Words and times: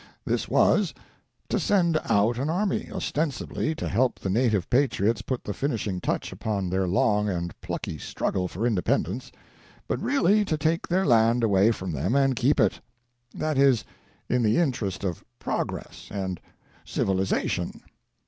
This 0.25 0.47
was, 0.47 0.95
to 1.47 1.59
send 1.59 1.99
out 2.05 2.39
an 2.39 2.49
army— 2.49 2.89
ostensibly 2.91 3.75
to 3.75 3.87
help 3.87 4.17
the 4.17 4.31
native 4.31 4.67
patriots 4.67 5.21
put 5.21 5.43
the 5.43 5.53
finishing 5.53 6.01
touch 6.01 6.31
upon 6.31 6.71
their 6.71 6.87
long 6.87 7.29
and 7.29 7.53
plucky 7.61 7.99
struggle 7.99 8.47
for 8.47 8.65
independence, 8.65 9.31
but 9.87 10.01
really 10.01 10.43
to 10.43 10.57
take 10.57 10.87
their 10.87 11.05
land 11.05 11.43
away 11.43 11.69
from 11.71 11.91
them 11.91 12.15
and 12.15 12.35
keep 12.35 12.59
it. 12.59 12.81
That 13.35 13.59
is, 13.59 13.85
in 14.27 14.41
the 14.41 14.57
interest 14.57 15.03
of 15.03 15.23
Progress 15.37 16.07
and 16.09 16.41
Civilization. 16.83 17.81